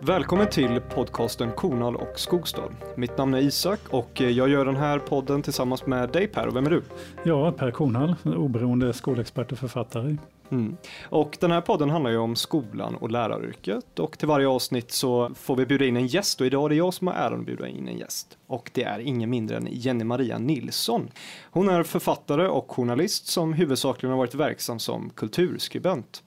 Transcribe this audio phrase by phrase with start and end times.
[0.00, 2.68] Välkommen till podcasten Kornal och Skogstad.
[2.96, 6.46] Mitt namn är Isak och jag gör den här podden tillsammans med dig Per.
[6.46, 6.82] Och vem är du?
[7.24, 10.16] Ja, Per Kornal, oberoende skolexpert och författare.
[10.50, 10.76] Mm.
[11.04, 15.30] Och den här podden handlar ju om skolan och läraryrket och till varje avsnitt så
[15.34, 17.46] får vi bjuda in en gäst och idag är det jag som har äran att
[17.46, 18.38] bjuda in en gäst.
[18.46, 21.10] Och det är ingen mindre än Jenny Maria Nilsson.
[21.50, 26.22] Hon är författare och journalist som huvudsakligen har varit verksam som kulturskribent.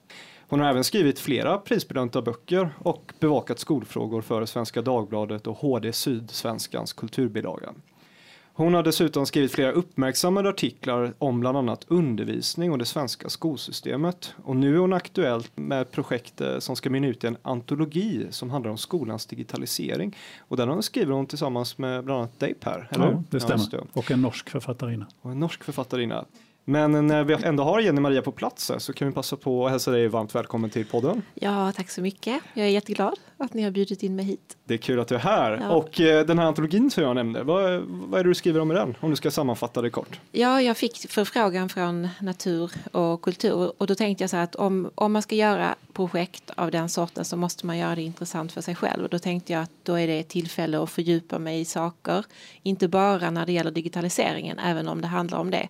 [0.50, 5.92] Hon har även skrivit flera prisbelönta böcker och bevakat skolfrågor för Svenska Dagbladet och HD
[5.92, 7.74] Sydsvenskans kulturbilaga.
[8.52, 14.34] Hon har dessutom skrivit flera uppmärksammade artiklar om bland annat undervisning och det svenska skolsystemet.
[14.44, 17.36] Och nu är hon aktuell med ett projekt eh, som ska mynna ut i en
[17.42, 20.16] antologi som handlar om skolans digitalisering.
[20.38, 22.88] Och den skriver hon tillsammans med bland annat dig Per.
[22.90, 23.06] Eller?
[23.06, 23.68] Ja, det stämmer.
[23.72, 25.06] Ja, och en norsk författarinna.
[25.20, 26.24] Och en norsk författarinna.
[26.68, 29.70] Men när vi ändå har Jenny Maria på plats så kan vi passa på att
[29.70, 31.22] hälsa dig varmt välkommen till podden.
[31.34, 32.42] Ja, tack så mycket.
[32.54, 34.56] Jag är jätteglad att ni har bjudit in mig hit.
[34.64, 35.58] Det är kul att du är här.
[35.62, 35.70] Ja.
[35.70, 38.70] Och eh, den här antologin som jag nämnde, vad, vad är det du skriver om
[38.70, 38.94] i den?
[39.00, 40.20] Om du ska sammanfatta det kort.
[40.32, 44.54] Ja, jag fick förfrågan från Natur och kultur och då tänkte jag så här att
[44.54, 48.52] om, om man ska göra projekt av den sorten så måste man göra det intressant
[48.52, 49.04] för sig själv.
[49.04, 52.24] Och då tänkte jag att då är det ett tillfälle att fördjupa mig i saker.
[52.62, 55.68] Inte bara när det gäller digitaliseringen, även om det handlar om det.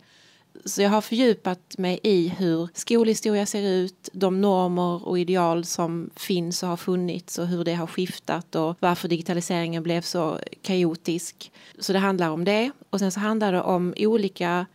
[0.64, 6.10] Så jag har fördjupat mig i hur skolhistoria ser ut, de normer och ideal som
[6.16, 11.52] finns och har funnits och hur det har skiftat och varför digitaliseringen blev så kaotisk.
[11.78, 12.70] Så det handlar om det.
[12.90, 14.66] Och sen så handlar det om olika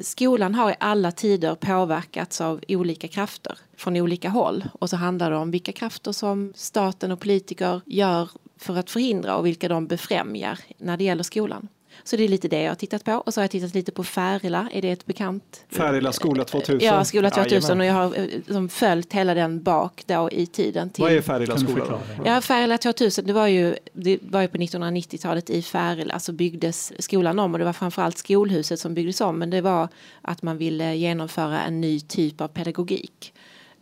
[0.00, 4.64] Skolan har i alla tider påverkats av olika krafter från olika håll.
[4.72, 9.36] Och så handlar det om vilka krafter som staten och politiker gör för att förhindra
[9.36, 11.68] och vilka de befrämjar när det gäller skolan.
[12.04, 13.12] Så det är lite det jag har tittat på.
[13.12, 15.64] Och så har jag tittat lite på Färila, är det ett bekant?
[15.68, 16.80] Färila skola 2000?
[16.80, 20.90] Ja, skola 2000 och jag har liksom följt hela den bak då i tiden.
[20.90, 21.02] Till...
[21.02, 22.00] Vad är Färila skola?
[22.24, 27.02] Ja, Färila 2000, det var ju, det var ju på 1990-talet i Färila så byggdes
[27.02, 29.88] skolan om och det var framförallt skolhuset som byggdes om men det var
[30.22, 33.34] att man ville genomföra en ny typ av pedagogik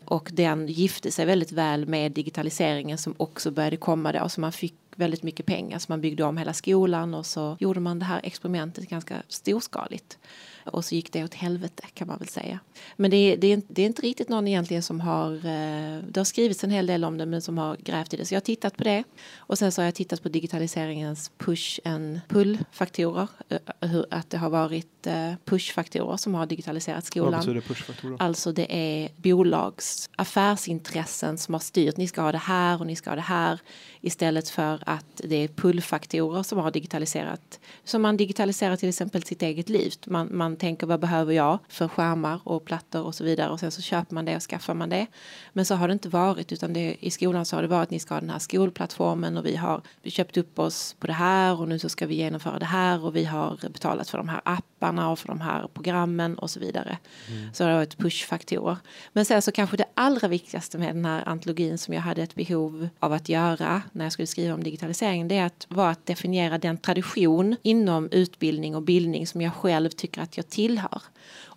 [0.04, 4.52] och den gifte sig väldigt väl med digitaliseringen som också började komma då så man
[4.52, 8.04] fick väldigt mycket pengar så man byggde om hela skolan och så gjorde man det
[8.04, 10.18] här experimentet ganska storskaligt.
[10.64, 12.58] Och så gick det åt helvete kan man väl säga.
[12.96, 16.24] Men det är, det det är inte riktigt någon egentligen som har, eh, det har
[16.24, 18.24] skrivits en hel del om det men som har grävt i det.
[18.24, 19.04] Så jag har tittat på det.
[19.36, 23.28] Och sen så har jag tittat på digitaliseringens push and pull-faktorer.
[23.48, 27.32] Eh, att det har varit eh, push-faktorer som har digitaliserat skolan.
[27.32, 28.16] Vad betyder push-faktorer?
[28.18, 31.96] Alltså det är bolags affärsintressen som har styrt.
[31.96, 33.60] Ni ska ha det här och ni ska ha det här.
[34.00, 37.60] Istället för att det är pull-faktorer som har digitaliserat.
[37.84, 39.92] Som man digitaliserar till exempel sitt eget liv.
[40.06, 43.60] Man, man man tänker vad behöver jag för skärmar och plattor och så vidare och
[43.60, 45.06] sen så köper man det och skaffar man det.
[45.52, 47.90] Men så har det inte varit utan det, i skolan så har det varit att
[47.90, 51.60] ni ska ha den här skolplattformen och vi har köpt upp oss på det här
[51.60, 54.40] och nu så ska vi genomföra det här och vi har betalat för de här
[54.44, 56.98] apparna och för de här programmen och så vidare.
[57.28, 57.54] Mm.
[57.54, 58.76] Så det har varit pushfaktorer.
[59.12, 62.34] Men sen så kanske det allra viktigaste med den här antologin som jag hade ett
[62.34, 66.06] behov av att göra när jag skulle skriva om digitalisering det är att, var att
[66.06, 71.02] definiera den tradition inom utbildning och bildning som jag själv tycker att jag jag tillhör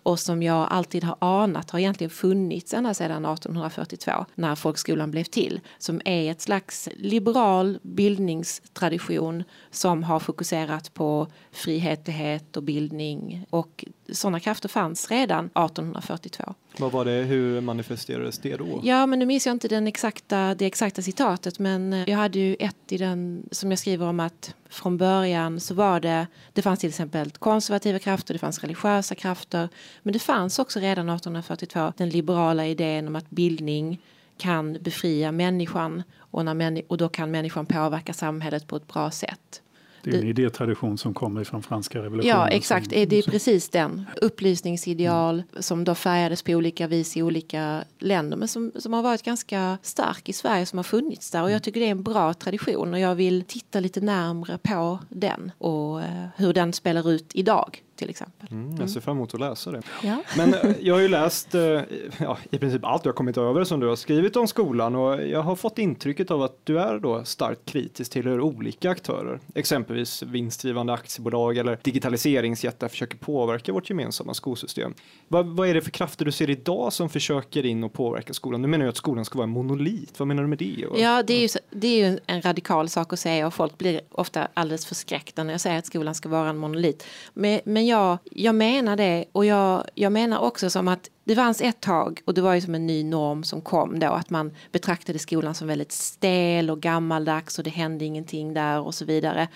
[0.06, 5.24] och som jag alltid har anat har egentligen funnits ända sedan 1842 när folkskolan blev
[5.24, 13.84] till som är ett slags liberal bildningstradition som har fokuserat på frihetlighet och bildning och
[14.12, 16.54] sådana krafter fanns redan 1842.
[16.78, 18.80] Vad var det, hur manifesterades det då?
[18.82, 22.56] Ja, men nu minns jag inte den exakta, det exakta citatet, men jag hade ju
[22.58, 26.80] ett i den som jag skriver om att från början så var det, det fanns
[26.80, 29.68] till exempel konservativa krafter, det fanns religiösa krafter,
[30.02, 34.00] men det fanns också redan 1842 den liberala idén om att bildning
[34.38, 39.62] kan befria människan och, när och då kan människan påverka samhället på ett bra sätt.
[40.10, 42.36] Det är en idétradition som kommer från franska revolutionen.
[42.36, 42.92] Ja, exakt.
[42.92, 44.06] Som, det är precis den.
[44.22, 45.62] Upplysningsideal mm.
[45.62, 49.78] som då färgades på olika vis i olika länder men som, som har varit ganska
[49.82, 52.94] stark i Sverige som har funnits där och jag tycker det är en bra tradition
[52.94, 57.82] och jag vill titta lite närmre på den och uh, hur den spelar ut idag
[57.96, 58.48] till exempel.
[58.50, 59.82] Mm, jag ser fram emot att läsa det.
[60.02, 60.22] Ja.
[60.36, 61.80] Men eh, jag har ju läst eh,
[62.18, 65.42] ja, i princip allt jag kommit över som du har skrivit om skolan och jag
[65.42, 70.22] har fått intrycket av att du är då starkt kritisk till hur olika aktörer, exempelvis
[70.22, 74.94] vinstdrivande aktiebolag eller digitaliseringsjättar försöker påverka vårt gemensamma skolsystem.
[75.28, 78.62] Vad, vad är det för krafter du ser idag som försöker in och påverka skolan?
[78.62, 80.14] Du menar ju att skolan ska vara en monolit.
[80.18, 80.86] Vad menar du med det?
[80.96, 84.00] Ja, det är ju, det är ju en radikal sak att säga och folk blir
[84.10, 87.06] ofta alldeles förskräckta när jag säger att skolan ska vara en monolit.
[87.34, 91.34] Men, men men jag, jag menar det och jag, jag menar också som att det
[91.34, 94.30] fanns ett tag och det var ju som en ny norm som kom då att
[94.30, 99.04] man betraktade skolan som väldigt stel och gammaldags och det hände ingenting där och så
[99.04, 99.48] vidare.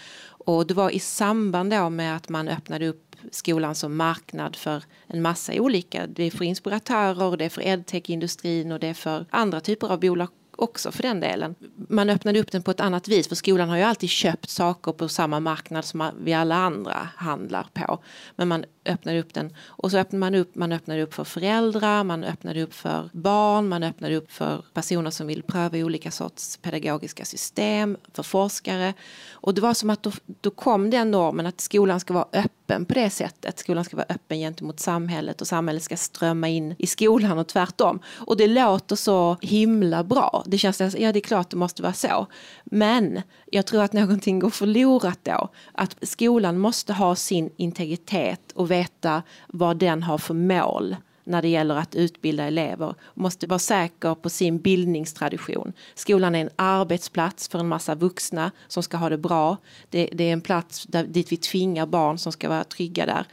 [0.46, 4.84] Och det var i samband då med att man öppnade upp skolan som marknad för
[5.06, 6.06] en massa olika.
[6.06, 10.00] Det är för inspiratörer, det är för edtech-industrin och det är för andra typer av
[10.00, 10.28] bolag
[10.62, 11.54] också för den delen.
[11.88, 14.92] Man öppnade upp den på ett annat vis för skolan har ju alltid köpt saker
[14.92, 17.98] på samma marknad som vi alla andra handlar på.
[18.36, 22.04] Men man öppnade upp den och så öppnade man upp, man öppnade upp för föräldrar,
[22.04, 26.56] man öppnade upp för barn, man öppnade upp för personer som vill pröva olika sorts
[26.56, 28.94] pedagogiska system, för forskare.
[29.30, 32.84] Och det var som att då, då kom den normen att skolan ska vara öppen
[32.84, 33.58] på det sättet.
[33.58, 38.00] Skolan ska vara öppen gentemot samhället och samhället ska strömma in i skolan och tvärtom.
[38.06, 40.44] Och det låter så himla bra.
[40.46, 42.26] Det känns, ja det är klart det måste vara så.
[42.64, 45.48] Men jag tror att någonting går förlorat då.
[45.72, 51.48] Att skolan måste ha sin integritet och veta vad den har för mål när det
[51.48, 52.94] gäller att utbilda elever.
[53.14, 55.72] Måste vara säker på sin bildningstradition.
[55.94, 59.56] Skolan är en arbetsplats för en massa vuxna som ska ha det bra.
[59.90, 63.26] Det, det är en plats där, dit vi tvingar barn som ska vara trygga där.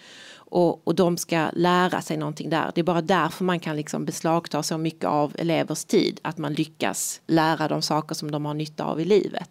[0.49, 2.71] Och, och de ska lära sig någonting där.
[2.75, 6.19] Det är bara därför man kan liksom beslagta så mycket av elevers tid.
[6.21, 9.49] Att man lyckas lära dem saker som de har nytta av i livet.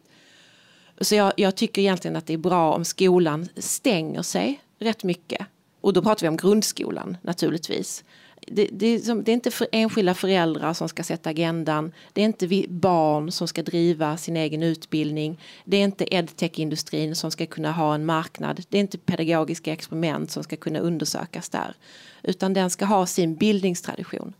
[1.00, 5.46] Så jag, jag tycker egentligen att det är bra om skolan stänger sig rätt mycket.
[5.86, 8.04] Och då pratar vi om grundskolan naturligtvis.
[8.40, 11.92] Det, det, det, är inte för enskilda föräldrar som ska sätta agendan.
[12.12, 15.40] Det är inte vi barn som ska driva sin egen utbildning.
[15.64, 18.62] Det är inte edtech-industrin som ska kunna ha en marknad.
[18.68, 21.74] Det är inte pedagogiska experiment som ska kunna undersökas där.
[22.22, 24.32] Utan den ska ha sin bildningstradition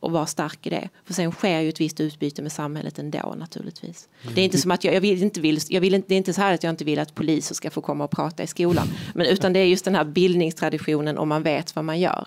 [0.00, 0.88] och vara stark i det.
[1.04, 4.08] För sen sker ju ett visst utbyte med samhället ändå naturligtvis.
[4.22, 4.34] Mm.
[4.34, 6.18] Det är inte som att jag, jag vill inte vill, jag vill inte, det är
[6.18, 8.46] inte så här att jag inte vill att poliser ska få komma och prata i
[8.46, 8.88] skolan.
[9.14, 12.26] Men utan det är just den här bildningstraditionen om man vet vad man gör.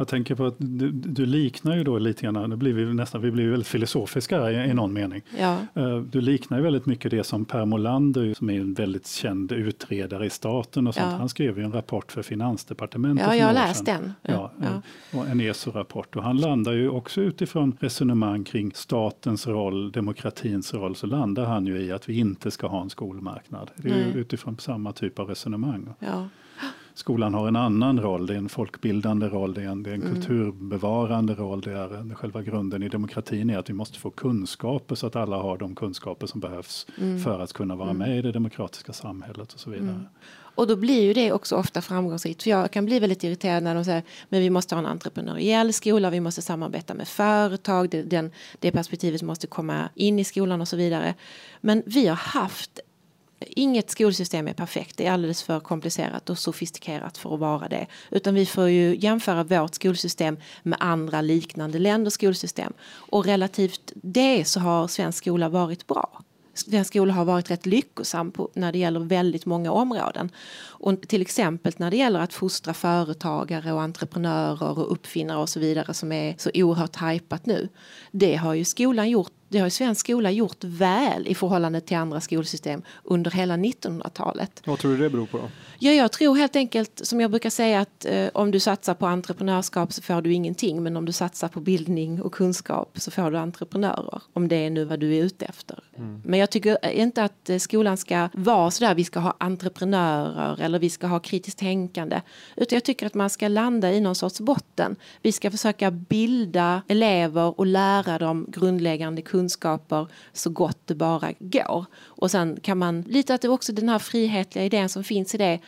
[0.00, 3.22] Jag tänker på att du, du, liknar ju då lite grann, nu blir vi nästan,
[3.22, 5.22] vi blir väldigt filosofiska i, i någon mening.
[5.38, 5.56] Ja.
[5.74, 9.52] Eh, du liknar ju väldigt mycket det som Per Molander, som är en väldigt känd
[9.52, 11.16] utredare i staten och sånt, ja.
[11.16, 13.26] han skrev ju en rapport för Finansdepartementet.
[13.26, 14.12] Ja, jag har läst den.
[14.22, 14.82] Ja, ja.
[15.18, 20.96] Och en ESO-rapport och han landar ju också utifrån resonemang kring statens roll, demokratins roll,
[20.96, 23.70] så landar han ju i att vi inte ska ha en skolmarknad.
[23.76, 25.88] Det är ju utifrån samma typ av resonemang.
[25.98, 26.28] Ja
[26.94, 28.26] skolan har en annan roll.
[28.26, 30.14] Det är en folkbildande roll, det är en, det är en mm.
[30.14, 31.60] kulturbevarande roll.
[31.60, 35.16] Det är en, själva grunden i demokratin är att vi måste få kunskaper så att
[35.16, 37.20] alla har de kunskaper som behövs mm.
[37.20, 38.08] för att kunna vara mm.
[38.08, 39.90] med i det demokratiska samhället och så vidare.
[39.90, 40.06] Mm.
[40.60, 42.42] Och då blir ju det också ofta framgångsrikt.
[42.42, 45.72] För jag kan bli väldigt irriterad när de säger men vi måste ha en entreprenöriell
[45.72, 50.60] skola, vi måste samarbeta med företag, det, den, det perspektivet måste komma in i skolan
[50.60, 51.14] och så vidare.
[51.60, 52.80] Men vi har haft
[53.46, 57.86] Inget skolsystem är perfekt, det är alldeles för komplicerat och sofistikerat för att vara det.
[58.10, 62.72] Utan vi får ju jämföra vårt skolsystem med andra liknande länders skolsystem.
[62.92, 66.22] Och relativt det så har svensk skola varit bra.
[66.54, 70.30] Svensk skola har varit rätt lyckosam på, när det gäller väldigt många områden.
[70.80, 75.60] Och till exempel när det gäller att fostra företagare och entreprenörer och uppfinnare och så
[75.60, 77.68] vidare som är så oerhört hajpat nu.
[78.10, 81.96] Det har ju skolan gjort det har ju svensk skola gjort väl i förhållande till
[81.96, 84.62] andra skolsystem under hela 1900-talet.
[84.66, 85.38] Vad tror du det beror på?
[85.38, 85.50] Då?
[85.78, 89.06] Ja, jag tror helt enkelt som jag brukar säga att eh, om du satsar på
[89.06, 93.30] entreprenörskap så får du ingenting men om du satsar på bildning och kunskap så får
[93.30, 95.78] du entreprenörer om det är nu vad du är ute efter.
[95.96, 96.22] Mm.
[96.24, 100.60] Men jag tycker inte att eh, skolan ska vara så där vi ska ha entreprenörer
[100.70, 102.20] eller vi ska ha kritiskt tänkande
[102.56, 104.96] utan jag tycker att man ska landa i någon sorts botten.
[105.22, 111.84] Vi ska försöka bilda elever och lära dem grundläggande kunskaper så gott det bara går.
[112.04, 115.38] Och sen kan man, lite att det också den här frihetliga idén som finns i
[115.38, 115.58] det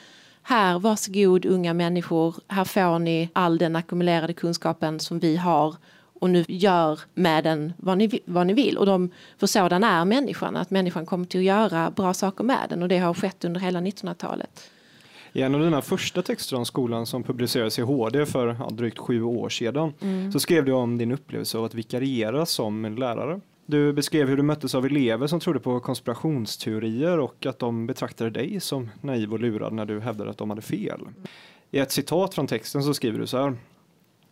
[0.42, 5.76] här, varsågod unga människor, här får ni all den ackumulerade kunskapen som vi har
[6.23, 8.78] och nu gör med den vad ni, vad ni vill.
[8.78, 12.66] Och de, för sådan är människan, att människan kommer till att göra bra saker med
[12.68, 14.71] den och det har skett under hela 1900-talet.
[15.32, 18.98] I en av dina första texter om skolan som publicerades i HD för ja, drygt
[18.98, 20.32] sju år sedan mm.
[20.32, 23.40] så skrev du om din upplevelse av att vikariera som lärare.
[23.66, 28.30] Du beskrev hur du möttes av elever som trodde på konspirationsteorier och att de betraktade
[28.30, 31.00] dig som naiv och lurad när du hävdade att de hade fel.
[31.70, 33.56] I ett citat från texten så skriver du så här.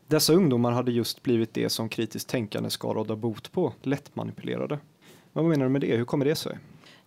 [0.07, 4.79] Dessa ungdomar hade just blivit det som kritiskt tänkande ska råda bot på, lättmanipulerade.
[5.33, 5.97] Vad menar du med det?
[5.97, 6.59] Hur kommer det sig?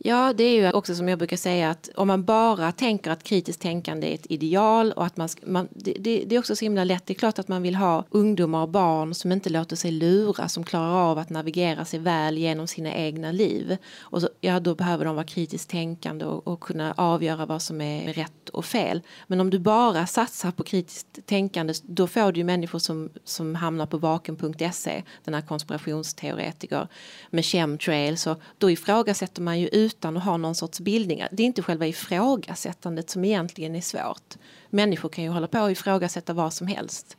[0.05, 3.24] Ja, det är ju också som jag brukar säga att om man bara tänker att
[3.24, 5.93] kritiskt tänkande är ett ideal och att man, man det,
[6.25, 7.05] det, är också så himla lätt.
[7.05, 10.50] Det är klart att man vill ha ungdomar och barn som inte låter sig lura,
[10.50, 13.77] som klarar av att navigera sig väl genom sina egna liv.
[14.00, 17.81] Och så, ja, då behöver de vara kritiskt tänkande och, och kunna avgöra vad som
[17.81, 19.01] är rätt och fel.
[19.27, 23.55] Men om du bara satsar på kritiskt tänkande, då får du ju människor som, som
[23.55, 26.88] hamnar på vaken.se, den här konspirationsteoretiker
[27.29, 31.23] med chemtrails, och då ifrågasätter man ju ut utan att ha någon sorts bildning.
[31.31, 34.35] Det är inte själva ifrågasättandet som egentligen är svårt.
[34.69, 37.17] Människor kan ju hålla på och ifrågasätta vad som helst.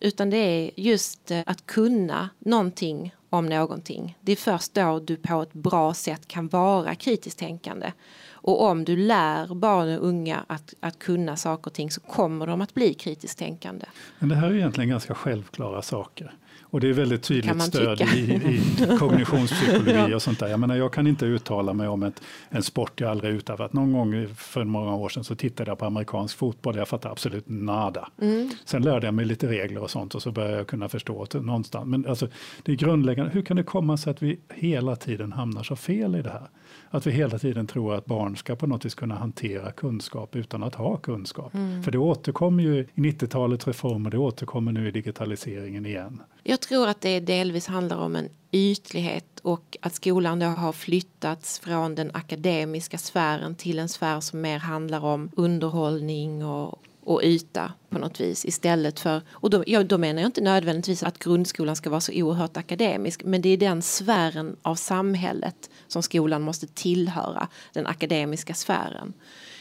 [0.00, 4.18] Utan det är just eh, att kunna någonting om någonting.
[4.20, 7.92] Det är först då du på ett bra sätt kan vara kritiskt tänkande.
[8.30, 12.46] Och om du lär barn och unga att, att kunna saker och ting så kommer
[12.46, 13.86] de att bli kritiskt tänkande.
[14.18, 16.34] Men det här är egentligen ganska självklara saker.
[16.74, 18.62] Och det är väldigt tydligt stöd i, i
[18.98, 20.48] kognitionspsykologi och sånt där.
[20.48, 23.72] Jag menar, jag kan inte uttala mig om ett, en sport jag aldrig utövat.
[23.72, 26.76] Någon gång för många år sedan så tittade jag på amerikansk fotboll.
[26.76, 28.08] Jag fattade absolut nada.
[28.20, 28.50] Mm.
[28.64, 31.86] Sen lärde jag mig lite regler och sånt och så började jag kunna förstå någonstans.
[31.86, 32.28] Men alltså,
[32.62, 33.32] det är grundläggande.
[33.32, 36.48] Hur kan det komma sig att vi hela tiden hamnar så fel i det här?
[36.94, 40.62] Att vi hela tiden tror att barn ska på något vis kunna hantera kunskap utan
[40.62, 41.54] att ha kunskap.
[41.54, 41.82] Mm.
[41.82, 46.22] För det återkommer ju i 90-talets reformer, det återkommer nu i digitaliseringen igen.
[46.42, 51.58] Jag tror att det delvis handlar om en ytlighet och att skolan då har flyttats
[51.58, 57.72] från den akademiska sfären till en sfär som mer handlar om underhållning och och yta
[57.90, 61.76] på något vis istället för, och då, ja, då menar jag inte nödvändigtvis att grundskolan
[61.76, 66.66] ska vara så oerhört akademisk men det är den sfären av samhället som skolan måste
[66.66, 69.12] tillhöra, den akademiska sfären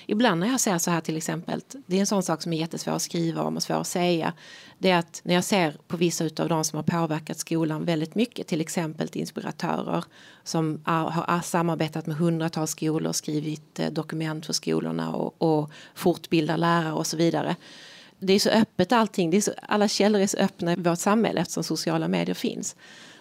[0.07, 2.57] ibland när jag ser så här till exempel, det är en sån sak som är
[2.57, 4.33] jättesvår att skriva om och svår att säga,
[4.77, 8.15] det är att när jag ser på vissa av de som har påverkat skolan väldigt
[8.15, 10.03] mycket, till exempel inspiratörer
[10.43, 16.93] som har samarbetat med hundratals skolor, skrivit eh, dokument för skolorna och, och fortbildar lärare
[16.93, 17.55] och så vidare.
[18.19, 21.00] Det är så öppet allting, det är så, alla källor är så öppna i vårt
[21.00, 22.75] samhälle eftersom sociala medier finns.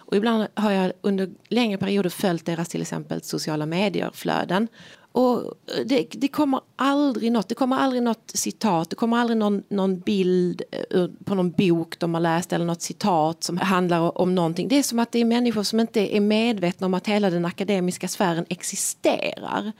[0.05, 4.67] Och ibland har jag under längre perioder följt deras till exempel sociala medier-flöden
[5.13, 9.37] och eh, det, det, kommer aldrig något, det kommer aldrig något citat, det kommer aldrig
[9.37, 14.17] någon, någon bild eh, på någon bok de har läst eller något citat som handlar
[14.17, 14.67] om någonting.
[14.67, 17.45] Det är som att det är människor som inte är medvetna om att hela den
[17.45, 19.71] akademiska sfären existerar.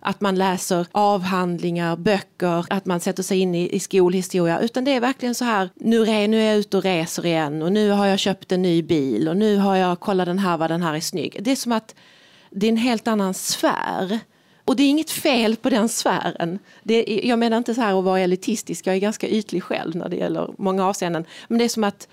[0.00, 4.60] Att man läser avhandlingar, böcker, att man sätter sig in i, i skolhistoria.
[4.60, 7.62] Utan det är verkligen så här, nu är, nu är jag ute och reser igen
[7.62, 10.56] och nu har jag köpt en ny bil och nu har jag kollat den här,
[10.56, 11.38] vad den här är snygg.
[11.40, 11.94] Det är som att
[12.50, 14.20] det är en helt annan sfär.
[14.70, 16.58] Och det är inget fel på den sfären.
[16.82, 20.08] Det, jag menar inte så här att vara elitistisk, jag är ganska ytlig själv när
[20.08, 21.24] det gäller många avseenden.
[21.48, 22.08] Men det är som att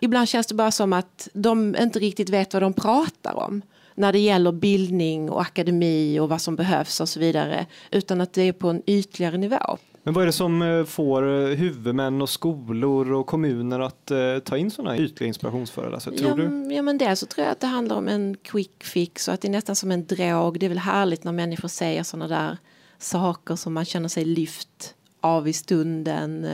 [0.00, 3.62] ibland känns det bara som att de inte riktigt vet vad de pratar om
[3.94, 7.66] när det gäller bildning och akademi och vad som behövs och så vidare.
[7.90, 9.78] Utan att det är på en ytligare nivå.
[10.06, 14.38] Men vad är det som eh, får eh, huvudmän och skolor och kommuner att eh,
[14.38, 16.16] ta in sådana ytliga inspirationsföreläsare?
[16.16, 16.74] Tror ja, du?
[16.74, 19.40] Ja, men dels så tror jag att det handlar om en quick fix och att
[19.40, 20.60] det är nästan som en drog.
[20.60, 22.58] Det är väl härligt när människor säger sådana där
[22.98, 26.46] saker som man känner sig lyft av i stunden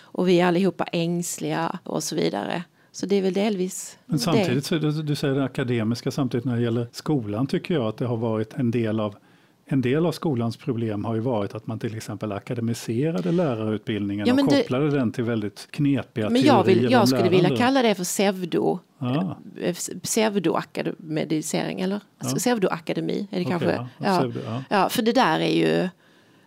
[0.00, 2.64] och vi är allihopa ängsliga och så vidare.
[2.92, 6.56] Så det är väl delvis Men samtidigt, så du, du säger det akademiska, samtidigt när
[6.56, 9.16] det gäller skolan tycker jag att det har varit en del av
[9.70, 14.34] en del av skolans problem har ju varit att man till exempel akademiserade lärarutbildningen ja,
[14.34, 17.94] och kopplade det, den till väldigt knepiga men jag vill, Jag skulle vilja kalla det
[17.94, 19.38] för pseudo, ja.
[19.60, 22.34] Eh, pseudoakademisering eller ja.
[22.34, 23.72] pseudoakademi är det okay, kanske.
[23.72, 23.88] Ja.
[23.98, 24.18] Ja.
[24.18, 24.88] Pseudo, ja.
[24.88, 25.80] för det där är ju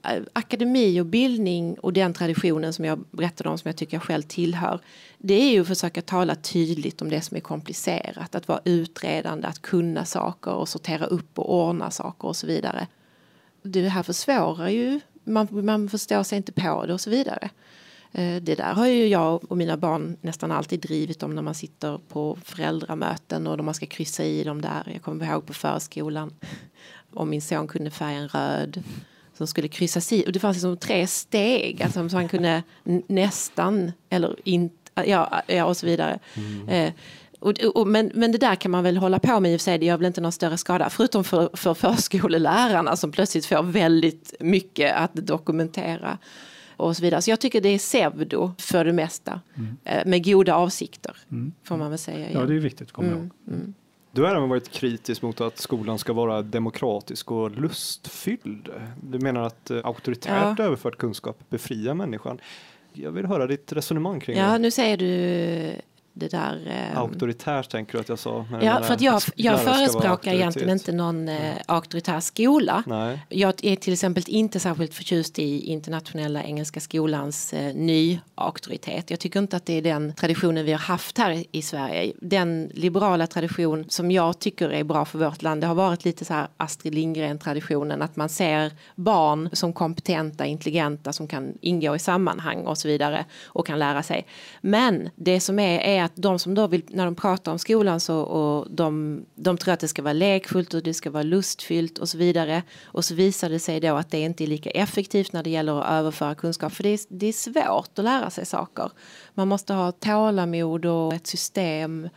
[0.04, 4.04] eh, akademi och bildning och den traditionen som jag berättade om som jag tycker jag
[4.04, 4.80] själv tillhör.
[5.18, 9.48] Det är ju att försöka tala tydligt om det som är komplicerat, att vara utredande,
[9.48, 12.88] att kunna saker och sortera upp och ordna saker och så vidare
[13.62, 17.50] det här försvårar ju, man, man förstår sig inte på det och så vidare.
[18.12, 21.56] Eh, det där har ju jag och mina barn nästan alltid drivit om när man
[21.56, 24.92] sitter på föräldramöten och man ska kryssa i dem där.
[24.94, 26.34] Jag kommer ihåg på förskolan
[27.14, 28.84] om min son kunde färgen röd
[29.38, 30.24] som skulle kryssas i.
[30.28, 32.64] Och det fanns liksom tre steg, alltså så han kunde
[33.08, 34.76] nästan eller inte,
[35.06, 36.20] ja, ja och så vidare.
[36.34, 36.92] Mm.
[37.42, 39.64] Och, och, men, men det där kan man väl hålla på med i och för
[39.64, 40.90] sig, det gör väl inte någon större skada.
[40.90, 46.18] Förutom för, för förskolelärarna som plötsligt får väldigt mycket att dokumentera.
[46.78, 47.22] Och så vidare.
[47.22, 49.42] Så jag tycker det är pseudo för det mesta.
[49.56, 49.78] Mm.
[49.84, 51.52] Eh, med goda avsikter, mm.
[51.64, 52.30] får man väl säga.
[52.30, 52.42] Igen.
[52.42, 53.20] Ja, det är viktigt att komma mm.
[53.20, 53.30] ihåg.
[53.48, 53.74] Mm.
[54.12, 58.70] Du har även varit kritisk mot att skolan ska vara demokratisk och lustfylld.
[59.04, 60.66] Du menar att eh, auktoritärt ja.
[60.66, 62.40] överförd kunskap befriar människan.
[62.94, 64.52] Jag vill höra ditt resonemang kring ja, det.
[64.52, 65.82] Ja, nu säger du
[66.14, 66.90] det där...
[66.92, 68.46] Eh, Auktoritärt tänker du att jag sa?
[68.62, 72.84] Ja, för att jag, jag förespråkar egentligen inte någon eh, auktoritär skola.
[72.88, 73.26] Nej.
[73.30, 79.10] Jag är till exempel inte särskilt förtjust i internationella engelska skolans eh, ny auktoritet.
[79.10, 82.14] Jag tycker inte att det är den traditionen vi har haft här i Sverige.
[82.22, 86.26] Den liberala tradition som jag tycker är bra för vårt land, det har varit lite
[86.26, 92.00] så här Astrid Lindgren-traditionen, att man ser barn som kompetenta, intelligenta, som kan ingå i
[92.00, 94.26] sammanhang och så vidare och kan lära sig.
[94.62, 98.00] Men det som är, är att de som då vill, när de pratar om skolan
[98.00, 101.98] så och de, de tror att det ska vara lekfullt och det ska vara lustfyllt
[101.98, 102.64] och så vidare.
[102.84, 105.82] Och så visar det sig då att det inte är lika effektivt när det gäller
[105.82, 106.74] att överföra kunskap.
[106.74, 108.92] För det är, det är svårt att lära sig saker.
[109.34, 112.10] Man måste ha tålamod och ett system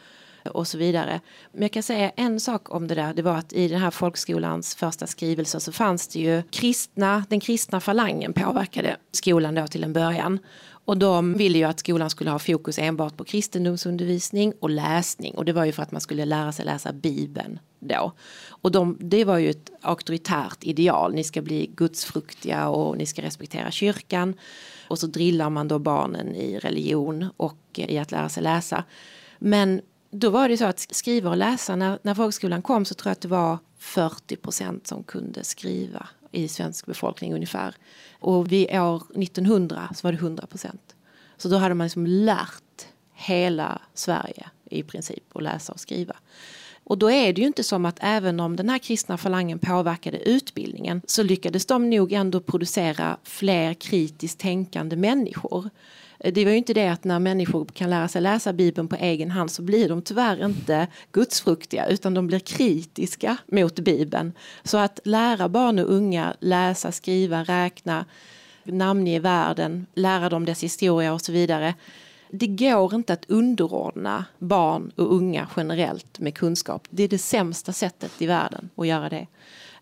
[0.53, 1.21] och så vidare.
[1.53, 3.15] Men jag kan säga en sak om det där.
[3.15, 7.41] Det var att i den här folkskolans första skrivelse så fanns det ju kristna, den
[7.41, 10.39] kristna falangen påverkade skolan då till en början.
[10.85, 15.35] Och de ville ju att skolan skulle ha fokus enbart på kristendomsundervisning och läsning.
[15.35, 18.13] Och det var ju för att man skulle lära sig läsa Bibeln då.
[18.49, 21.15] Och de, det var ju ett auktoritärt ideal.
[21.15, 24.35] Ni ska bli gudsfruktiga och ni ska respektera kyrkan.
[24.89, 28.85] Och så drillar man då barnen i religion och i att lära sig läsa.
[29.39, 33.11] Men då var det så att skriva och läsa, när, när folkskolan kom så tror
[33.11, 37.75] jag att det var 40 procent som kunde skriva i svensk befolkning ungefär.
[38.13, 40.95] Och vid år 1900 så var det 100 procent.
[41.37, 46.17] Så då hade man liksom lärt hela Sverige i princip att läsa och skriva.
[46.85, 50.19] Och då är det ju inte som att även om den här kristna falangen påverkade
[50.19, 55.71] utbildningen så lyckades de nog ändå producera fler kritiskt tänkande människor.
[56.33, 59.31] Det var ju inte det att när människor kan lära sig läsa Bibeln på egen
[59.31, 64.33] hand så blir de tyvärr inte gudsfruktiga utan de blir kritiska mot Bibeln.
[64.63, 68.05] Så att lära barn och unga läsa, skriva, räkna,
[68.65, 71.75] namnge världen, lära dem dess historia och så vidare.
[72.31, 76.87] Det går inte att underordna barn och unga generellt med kunskap.
[76.91, 79.27] Det är det sämsta sättet i världen att göra det.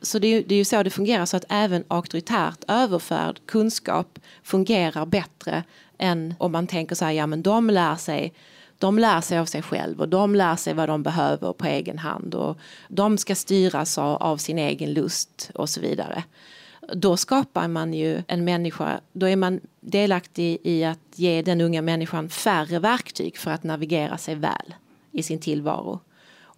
[0.03, 4.19] Så det är, det är ju så det fungerar, så att även auktoritärt överförd kunskap
[4.43, 5.65] fungerar bättre
[5.99, 8.33] än om man tänker så här, ja men de lär sig
[8.79, 11.99] de lär sig av sig själv och de lär sig vad de behöver på egen
[11.99, 16.25] hand och de ska styras av, av sin egen lust och så vidare.
[16.95, 21.83] Då skapar man ju en människa, då är man delaktig i att ge den unga
[21.83, 24.75] människan färre verktyg för att navigera sig väl
[25.13, 26.01] i sin tillvaro.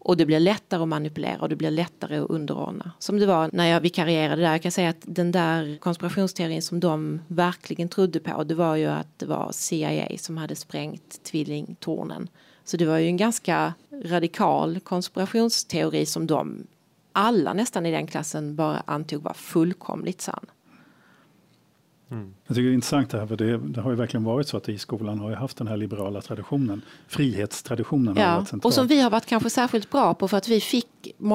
[0.05, 2.91] Och det blir lättare att manipulera och det blir lättare att underordna.
[2.99, 4.53] Som det var när jag vikarierade där.
[4.53, 8.87] Jag kan säga att den där konspirationsteorin som de verkligen trodde på det var ju
[8.87, 12.29] att det var CIA som hade sprängt tvillingtornen.
[12.65, 16.67] Så det var ju en ganska radikal konspirationsteori som de
[17.13, 20.47] alla nästan i den klassen bara antog var fullkomligt sann.
[22.11, 22.35] Mm.
[22.47, 24.57] Jag tycker det är intressant det här, för det, det, har ju verkligen varit så
[24.57, 26.83] att i skolan har ju haft den här liberala traditionen.
[27.09, 30.49] Frihetstraditionen ja, har varit Och som vi har varit kanske särskilt bra på för att
[30.49, 30.87] vi fick,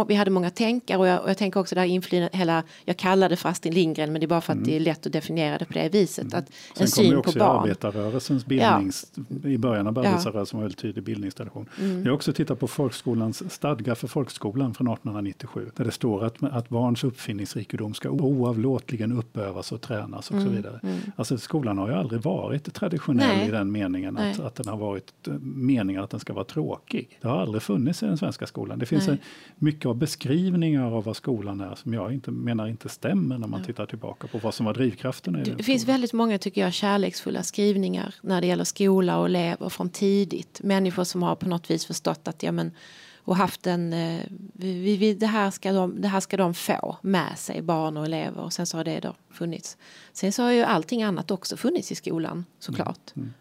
[0.08, 3.36] vi hade många tänkare och jag, och jag tänker också där inflytandet, hela, jag kallade
[3.36, 4.70] det Astrid Lindgren men det är bara för att mm.
[4.70, 6.24] det är lätt att definiera det på det viset.
[6.24, 6.40] Mm.
[6.40, 7.60] Att Sen en syn på barn.
[7.60, 9.12] arbetarrörelsens bildnings,
[9.44, 9.50] ja.
[9.50, 11.70] i början av arbetarrörelsen var en tydlig bildningstradition.
[11.80, 12.04] Mm.
[12.04, 16.44] Jag har också tittat på folkskolans stadga för folkskolan från 1897 där det står att,
[16.44, 20.56] att barns uppfinningsrikedom ska oavlåtligen uppövas och tränas och så mm.
[20.56, 20.80] vidare.
[20.84, 21.00] Mm.
[21.16, 23.48] Alltså skolan har ju aldrig varit traditionell Nej.
[23.48, 27.20] i den meningen att, att den har varit eh, meningen att den ska vara tråkig.
[27.22, 28.80] Det har aldrig funnits i den svenska skolan.
[28.80, 29.18] Det finns en,
[29.60, 33.64] mycket av beskrivningar av vad skolan är som jag inte, menar inte stämmer när man
[33.64, 35.34] tittar tillbaka på vad som var drivkraften.
[35.34, 39.70] Det, det finns väldigt många tycker jag kärleksfulla skrivningar när det gäller skola och elever
[39.70, 40.60] från tidigt.
[40.64, 42.72] Människor som har på något vis förstått att ja, men,
[43.18, 44.22] och haft en, eh,
[44.54, 48.06] vi, vi, det, här ska de, det här ska de få med sig, barn och
[48.06, 49.78] elever och sen så har det då funnits.
[50.14, 53.16] Sen så har ju allting annat också funnits i skolan såklart.
[53.16, 53.26] Mm.
[53.26, 53.34] Mm.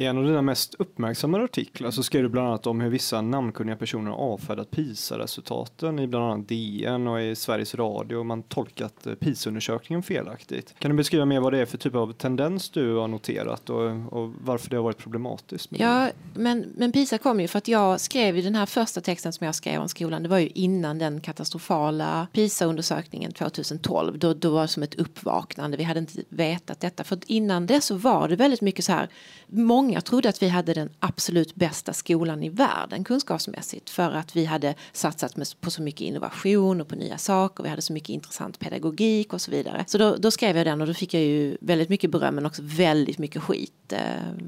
[0.00, 3.20] I en av dina mest uppmärksammade artiklar så skrev du bland annat om hur vissa
[3.20, 9.06] namnkunniga personer avfärdat PISA-resultaten i bland annat DN och i Sveriges Radio och man tolkat
[9.06, 10.74] eh, PISA-undersökningen felaktigt.
[10.78, 13.90] Kan du beskriva mer vad det är för typ av tendens du har noterat och,
[14.12, 15.68] och varför det har varit problematiskt?
[15.70, 19.32] Ja, men, men PISA kom ju för att jag skrev i den här första texten
[19.32, 24.18] som jag skrev om skolan, det var ju innan den katastrofala PISA-undersökningen 2012.
[24.18, 27.04] Då, då var det som ett uppvaknande, vi hade inte vetat detta.
[27.04, 29.08] För innan det så var det väldigt mycket så här,
[29.46, 34.36] många många trodde att vi hade den absolut bästa skolan i världen kunskapsmässigt för att
[34.36, 37.62] vi hade satsat på så mycket innovation och på nya saker.
[37.62, 39.84] Vi hade så mycket intressant pedagogik och så vidare.
[39.86, 42.46] Så då, då skrev jag den och då fick jag ju väldigt mycket beröm men
[42.46, 43.92] också väldigt mycket skit.
[43.92, 43.98] Eh,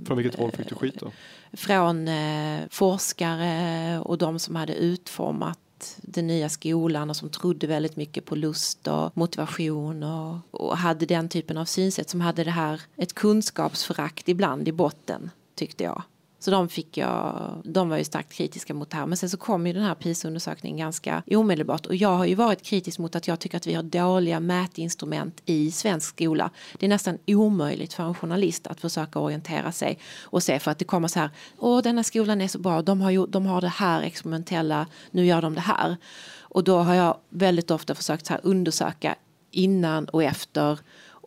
[0.07, 1.13] från vilket håll fick du skit då?
[1.53, 5.59] Från eh, forskare och de som hade utformat
[5.97, 11.07] den nya skolan och som trodde väldigt mycket på lust och motivation och, och hade
[11.07, 16.03] den typen av synsätt som hade det här ett kunskapsförakt ibland i botten tyckte jag.
[16.43, 19.07] Så de, fick jag, de var ju starkt kritiska mot det här.
[19.07, 21.87] Men sen så kom ju den här PISA-undersökningen ganska omedelbart.
[21.87, 25.43] Och jag har ju varit kritisk mot att jag tycker att vi har dåliga mätinstrument
[25.45, 26.51] i svensk skola.
[26.79, 30.79] Det är nästan omöjligt för en journalist att försöka orientera sig och se för att
[30.79, 31.31] det kommer så här.
[31.59, 32.83] Åh, denna skolan är så bra.
[32.83, 34.87] De har, ju, de har det här experimentella.
[35.11, 35.97] Nu gör de det här.
[36.41, 39.15] Och då har jag väldigt ofta försökt så här undersöka
[39.51, 40.79] innan och efter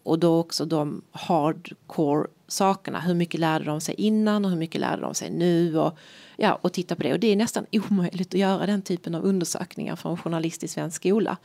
[0.06, 3.00] och då också de hardcore sakerna.
[3.00, 5.78] Hur mycket lärde de sig innan och hur mycket lärde de sig nu?
[5.78, 5.98] Och,
[6.38, 7.14] ja, och titta på det.
[7.14, 10.68] Och det är nästan omöjligt att göra den typen av undersökningar för en journalist i
[10.68, 11.38] svensk skola.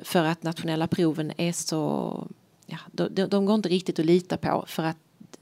[0.00, 2.26] För att nationella proven är så,
[2.66, 4.98] ja, de, de går inte riktigt att lita på för att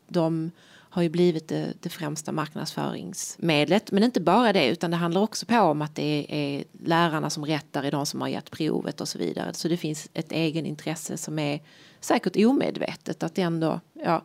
[0.09, 0.50] de
[0.96, 3.90] har ju blivit det, det, främsta marknadsföringsmedlet.
[3.90, 7.46] Men inte bara det, utan det handlar också på om att det är lärarna som
[7.46, 9.54] rättar i de som har gett provet och så vidare.
[9.54, 11.61] Så det finns ett egenintresse som är
[12.00, 14.22] säkert omedvetet att ändå, ja.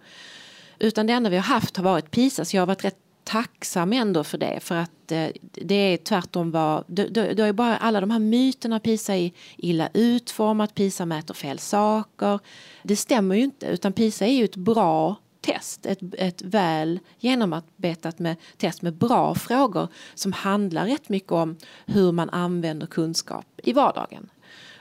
[0.79, 3.93] Utan det enda vi har haft har varit PISA, så jag har varit rätt tacksam
[3.93, 4.59] ändå för det.
[4.61, 8.19] För att eh, det är tvärtom vad då, då, då är bara alla de här
[8.19, 12.39] myterna PISA är illa utformat, PISA mäter fel saker.
[12.83, 18.19] Det stämmer ju inte, utan PISA är ju ett bra test, ett, ett väl genomarbetat
[18.19, 23.73] med test med bra frågor som handlar rätt mycket om hur man använder kunskap i
[23.73, 24.29] vardagen.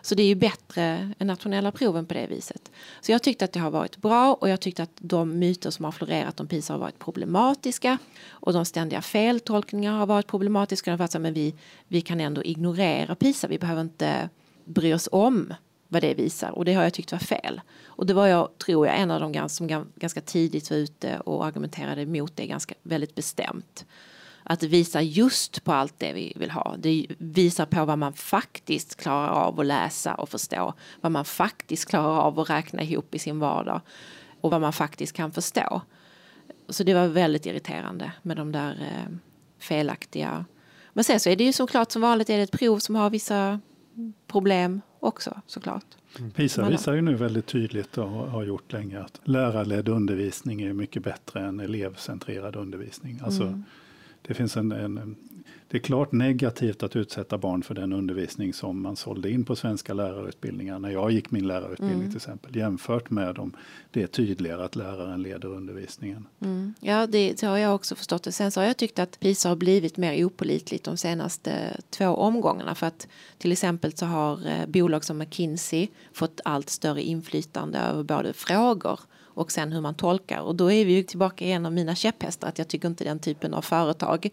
[0.02, 2.70] Så det är ju bättre än nationella proven på det viset.
[3.00, 5.84] Så jag tyckte att det har varit bra och jag tyckte att de myter som
[5.84, 10.96] har florerat om PISA har varit problematiska och de ständiga feltolkningar har varit problematiska.
[10.96, 11.54] De men vi,
[11.88, 14.28] vi kan ändå ignorera PISA, vi behöver inte
[14.64, 15.54] bry oss om
[15.90, 17.60] vad det visar och det har jag tyckt var fel.
[17.86, 21.46] Och det var jag, tror jag, en av de som ganska tidigt var ute och
[21.46, 23.84] argumenterade emot det ganska väldigt bestämt.
[24.42, 26.76] Att visa just på allt det vi vill ha.
[26.78, 30.74] Det visar på vad man faktiskt klarar av att läsa och förstå.
[31.00, 33.80] Vad man faktiskt klarar av att räkna ihop i sin vardag.
[34.40, 35.82] Och vad man faktiskt kan förstå.
[36.68, 39.16] Så det var väldigt irriterande med de där eh,
[39.58, 40.44] felaktiga.
[40.92, 43.10] Men sen så är det ju såklart som vanligt är det ett prov som har
[43.10, 43.60] vissa
[44.26, 45.84] problem också såklart.
[46.18, 46.30] Mm.
[46.30, 51.02] PISA visar ju nu väldigt tydligt och har gjort länge att lärarledd undervisning är mycket
[51.02, 53.20] bättre än elevcentrerad undervisning.
[53.22, 53.64] Alltså, mm.
[54.22, 55.16] Det finns en, en,
[55.70, 59.56] det är klart negativt att utsätta barn för den undervisning som man sålde in på
[59.56, 62.10] svenska lärarutbildningar när jag gick min lärarutbildning mm.
[62.10, 62.56] till exempel.
[62.56, 63.56] Jämfört med om
[63.90, 66.26] det är tydligare att läraren leder undervisningen.
[66.40, 66.74] Mm.
[66.80, 68.22] Ja, det, det har jag också förstått.
[68.22, 68.32] Det.
[68.32, 72.74] Sen så har jag tyckt att PISA har blivit mer opolitligt de senaste två omgångarna.
[72.74, 78.02] För att till exempel så har eh, bolag som McKinsey fått allt större inflytande över
[78.02, 79.00] både frågor
[79.40, 80.40] och sen hur man tolkar.
[80.40, 83.04] Och då är vi ju tillbaka i en av mina käpphästar att jag tycker inte
[83.04, 84.30] den typen av företag,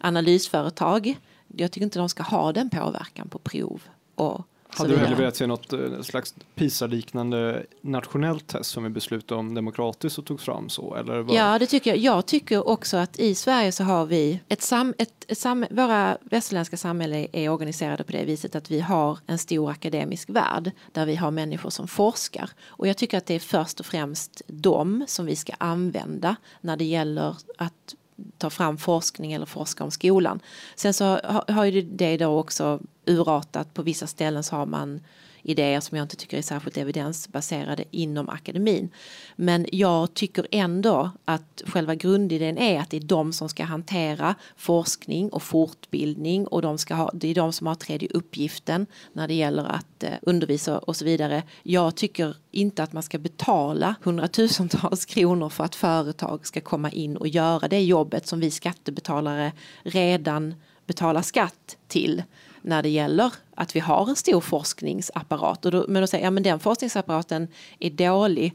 [0.00, 1.16] analysföretag,
[1.56, 3.82] jag tycker inte de ska ha den påverkan på prov
[4.14, 9.38] och hade du hellre velat se något eh, slags PISA-liknande nationellt test som vi beslutade
[9.38, 10.94] om demokratiskt och togs fram så?
[10.94, 11.34] Eller?
[11.34, 11.98] Ja, det tycker jag.
[11.98, 16.18] Jag tycker också att i Sverige så har vi ett, sam, ett, ett sam, våra
[16.20, 21.06] västerländska samhällen är organiserade på det viset att vi har en stor akademisk värld där
[21.06, 22.50] vi har människor som forskar.
[22.66, 26.76] Och jag tycker att det är först och främst dem som vi ska använda när
[26.76, 27.94] det gäller att
[28.38, 30.40] ta fram forskning eller forska om skolan.
[30.76, 33.74] Sen så har ju det då också urartat.
[33.74, 35.00] På vissa ställen så har man
[35.46, 38.90] idéer som jag inte tycker är särskilt evidensbaserade inom akademin.
[39.36, 44.34] Men jag tycker ändå att själva grundidén är att det är de som ska hantera
[44.56, 49.28] forskning och fortbildning och de ska ha, det är de som har tredje uppgiften när
[49.28, 51.42] det gäller att eh, undervisa och så vidare.
[51.62, 57.16] Jag tycker inte att man ska betala hundratusentals kronor för att företag ska komma in
[57.16, 60.54] och göra det jobbet som vi skattebetalare redan
[60.86, 62.22] betalar skatt till
[62.66, 65.64] när det gäller att vi har en stor forskningsapparat.
[65.66, 67.48] Och då, men då säger ja men den forskningsapparaten
[67.78, 68.54] är dålig,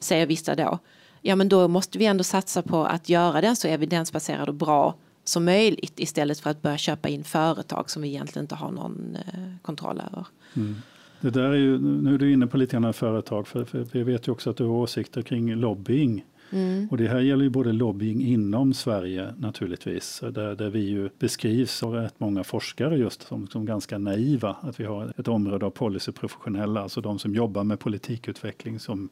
[0.00, 0.78] säger vissa då.
[1.22, 4.94] Ja men då måste vi ändå satsa på att göra den så evidensbaserad och bra
[5.24, 9.16] som möjligt istället för att börja köpa in företag som vi egentligen inte har någon
[9.16, 10.26] eh, kontroll över.
[10.56, 10.76] Mm.
[11.20, 14.02] Det där är ju, nu är du inne på lite grann företag, för, för vi
[14.02, 16.24] vet ju också att du har åsikter kring lobbying.
[16.52, 16.88] Mm.
[16.90, 21.82] Och det här gäller ju både lobbying inom Sverige naturligtvis, där, där vi ju beskrivs
[21.82, 24.56] av rätt många forskare just som, som ganska naiva.
[24.60, 29.08] Att vi har ett område av policyprofessionella, alltså de som jobbar med politikutveckling som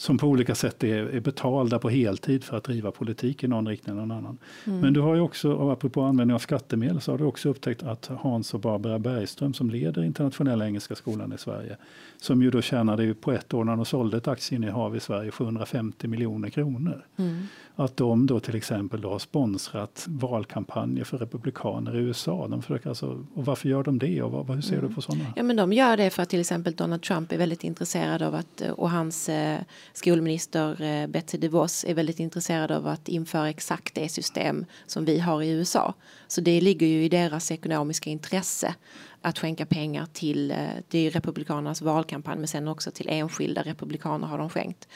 [0.00, 3.68] som på olika sätt är, är, betalda på heltid för att driva politik i någon
[3.68, 4.38] riktning eller någon annan.
[4.66, 4.80] Mm.
[4.80, 7.82] Men du har ju också, och apropå användning av skattemedel, så har du också upptäckt
[7.82, 11.76] att Hans och Barbara Bergström som leder internationella engelska skolan i Sverige,
[12.16, 15.30] som ju då tjänade ju på ett år när de sålde ett aktieinnehav i Sverige
[15.30, 17.06] 750 miljoner kronor.
[17.16, 17.46] Mm.
[17.84, 22.48] Att de då till exempel då har sponsrat valkampanjer för republikaner i USA.
[22.48, 24.88] De försöker alltså, och varför gör de det och vad, hur ser mm.
[24.88, 25.24] du på sådana?
[25.36, 28.34] Ja, men de gör det för att till exempel Donald Trump är väldigt intresserad av
[28.34, 29.60] att och hans eh,
[29.92, 35.18] skolminister eh, Betsy DeVos är väldigt intresserad av att införa exakt det system som vi
[35.18, 35.94] har i USA.
[36.28, 38.74] Så det ligger ju i deras ekonomiska intresse
[39.22, 40.56] att skänka pengar till, eh,
[40.90, 44.88] är republikanernas valkampanj men sen också till enskilda republikaner har de skänkt.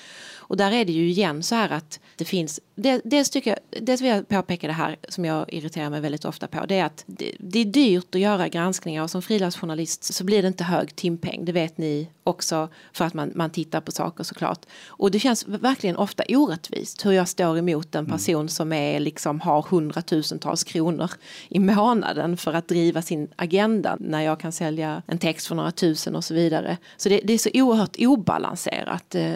[0.46, 2.60] Och där är det ju igen så här att det finns,
[3.04, 6.46] dels tycker jag, dels vill jag påpeka det här som jag irriterar mig väldigt ofta
[6.46, 10.24] på, det är att det, det är dyrt att göra granskningar och som frilansjournalist så
[10.24, 13.92] blir det inte hög timpeng, det vet ni också för att man, man tittar på
[13.92, 14.66] saker såklart.
[14.86, 18.48] Och det känns verkligen ofta orättvist hur jag står emot en person mm.
[18.48, 21.10] som är, liksom, har hundratusentals kronor
[21.48, 25.70] i månaden för att driva sin agenda när jag kan sälja en text för några
[25.70, 26.76] tusen och så vidare.
[26.96, 29.14] Så det, det är så oerhört obalanserat.
[29.14, 29.34] Eh,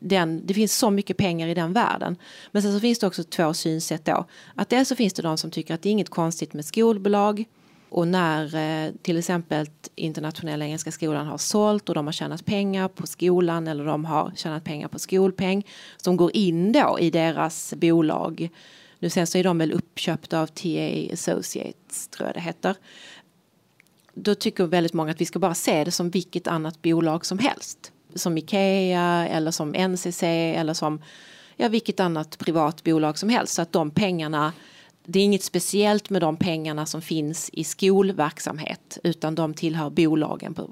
[0.00, 2.16] den, det finns så mycket pengar i den världen.
[2.52, 4.24] Men sen så finns det också två synsätt då.
[4.54, 7.44] Att dels så finns det de som tycker att det är inget konstigt med skolbolag
[7.88, 12.88] och när eh, till exempel internationella engelska skolan har sålt och de har tjänat pengar
[12.88, 17.74] på skolan eller de har tjänat pengar på skolpeng som går in då i deras
[17.76, 18.50] bolag.
[18.98, 22.76] Nu sen så är de väl uppköpta av TA Associates tror jag det heter.
[24.14, 27.38] Då tycker väldigt många att vi ska bara se det som vilket annat bolag som
[27.38, 27.92] helst.
[28.14, 31.02] Som Ikea eller som NCC eller som
[31.56, 33.54] ja, vilket annat privat bolag som helst.
[33.54, 34.52] Så att de pengarna
[35.04, 40.54] det är inget speciellt med de pengarna som finns i skolverksamhet utan de tillhör bolagen.
[40.54, 40.70] På,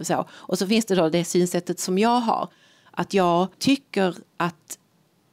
[0.00, 0.26] så.
[0.30, 2.48] Och så finns det då det synsättet som jag har.
[2.90, 4.78] Att jag tycker att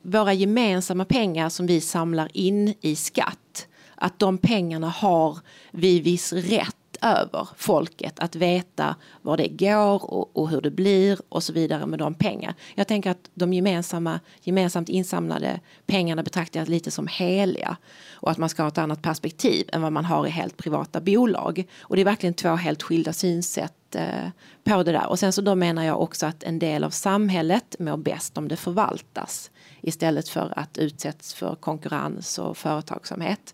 [0.02, 5.38] våra gemensamma pengar som vi samlar in i skatt att de pengarna har
[5.72, 11.20] vi viss rätt över folket att veta var det går och, och, hur det blir
[11.30, 12.54] och så vidare med de pengar.
[12.76, 17.78] Jag tänker att de gemensamma, gemensamt insamlade pengarna betraktar jag lite som heliga
[18.14, 21.02] och att man ska ha ett annat perspektiv än vad man har i helt privata
[21.02, 21.64] bolag.
[21.82, 24.30] Och det är verkligen två helt skilda synsätt eh,
[24.64, 25.10] på det där.
[25.10, 28.48] Och sen så då menar jag också att en del av samhället mår bäst om
[28.48, 33.54] det förvaltas istället för att utsätts för konkurrens och företagsamhet.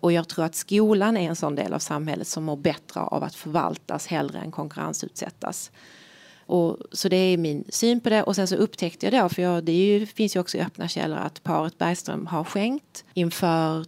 [0.00, 3.22] Och jag tror att skolan är en sån del av samhället som mår bättre av
[3.22, 5.70] att förvaltas hellre än konkurrensutsättas.
[6.46, 8.22] Och, så det är min syn på det.
[8.22, 10.88] Och sen så upptäckte jag då, för jag, det ju, finns ju också i öppna
[10.88, 13.86] källor att paret Bergström har skänkt inför,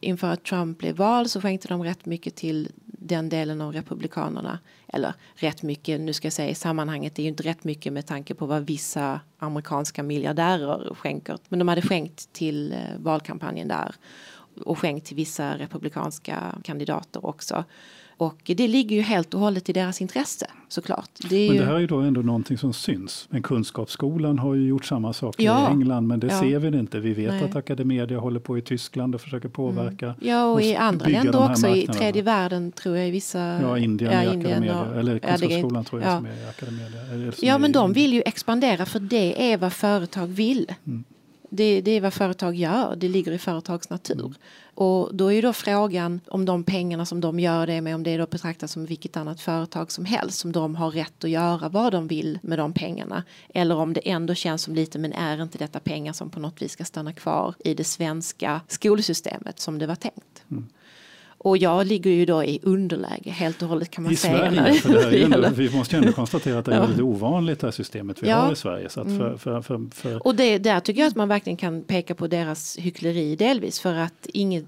[0.00, 4.58] inför att Trump blev vald så skänkte de rätt mycket till den delen av republikanerna.
[4.88, 7.92] Eller rätt mycket, nu ska jag säga i sammanhanget, det är ju inte rätt mycket
[7.92, 11.38] med tanke på vad vissa amerikanska miljardärer skänker.
[11.48, 13.94] Men de hade skänkt till eh, valkampanjen där
[14.60, 17.64] och skänkt till vissa republikanska kandidater också.
[18.16, 21.10] Och det ligger ju helt och hållet i deras intresse såklart.
[21.30, 21.68] Det men det ju...
[21.68, 23.26] här är ju då ändå någonting som syns.
[23.30, 25.68] Men Kunskapsskolan har ju gjort samma sak ja.
[25.68, 26.40] i England men det ja.
[26.40, 27.00] ser vi inte.
[27.00, 27.44] Vi vet Nej.
[27.44, 30.06] att Academedia håller på i Tyskland och försöker påverka.
[30.06, 30.18] Mm.
[30.20, 33.38] Ja och, och i andra länder också, i tredje världen tror jag i vissa.
[33.38, 36.16] Ja, Indien, ja, i Indien och, eller Kunskapsskolan ja, tror jag ja.
[36.16, 37.32] som är i Academedia.
[37.40, 40.72] Ja men de vill ju expandera för det är vad företag vill.
[40.86, 41.04] Mm.
[41.56, 44.24] Det, det, är vad företag gör, det ligger i företags natur.
[44.24, 44.34] Mm.
[44.74, 48.02] Och då är ju då frågan om de pengarna som de gör det med, om
[48.02, 51.68] det då betraktas som vilket annat företag som helst, som de har rätt att göra
[51.68, 53.24] vad de vill med de pengarna.
[53.54, 56.62] Eller om det ändå känns som lite, men är inte detta pengar som på något
[56.62, 60.44] vis ska stanna kvar i det svenska skolsystemet som det var tänkt?
[60.50, 60.66] Mm.
[61.44, 64.52] Och jag ligger ju då i underläge helt och hållet kan man I säga.
[64.52, 67.60] Sverige, för det är ändå, vi måste ju ändå konstatera att det är väldigt ovanligt
[67.60, 68.36] det här systemet vi ja.
[68.36, 68.88] har i Sverige.
[68.88, 69.38] Så för, mm.
[69.38, 72.76] för, för, för, Och det, där tycker jag att man verkligen kan peka på deras
[72.78, 74.64] hyckleri delvis för att inget,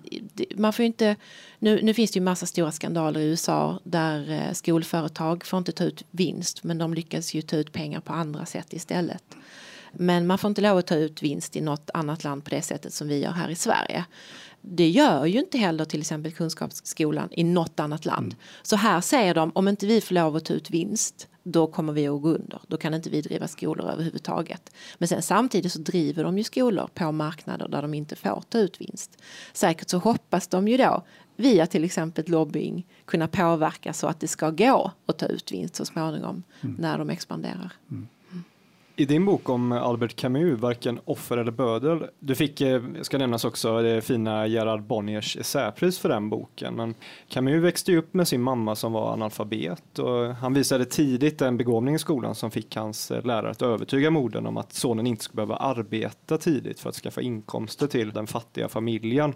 [0.57, 1.17] man får inte,
[1.59, 5.73] nu, nu finns det ju massa stora skandaler i USA där eh, skolföretag får inte
[5.73, 9.25] ta ut vinst men de lyckas ju ta ut pengar på andra sätt istället.
[9.93, 12.63] Men man får inte lov att ta ut vinst i något annat land på det
[12.63, 14.05] sättet som vi gör här i Sverige
[14.69, 18.27] det gör ju inte heller till exempel Kunskapsskolan i något annat land.
[18.33, 18.37] Mm.
[18.63, 21.93] Så här säger de, om inte vi får lov att ta ut vinst, då kommer
[21.93, 22.61] vi att gå under.
[22.67, 24.71] Då kan inte vi driva skolor överhuvudtaget.
[24.99, 28.59] Men sen samtidigt så driver de ju skolor på marknader där de inte får ta
[28.59, 29.23] ut vinst.
[29.53, 31.03] Säkert så hoppas de ju då
[31.37, 35.77] via till exempel lobbying kunna påverka så att det ska gå att ta ut vinst
[35.77, 36.77] så småningom mm.
[36.79, 37.73] när de expanderar.
[37.91, 38.09] Mm.
[38.99, 43.45] I din bok om Albert Camus, varken offer eller bödel, du fick, eh, ska nämnas
[43.45, 46.75] också, det fina Gerard Bonniers essäpris för den boken.
[46.75, 46.95] Men
[47.29, 51.57] Camus växte ju upp med sin mamma som var analfabet och han visade tidigt en
[51.57, 55.25] begåvning i skolan som fick hans eh, lärare att övertyga modern om att sonen inte
[55.25, 59.35] skulle behöva arbeta tidigt för att skaffa inkomster till den fattiga familjen.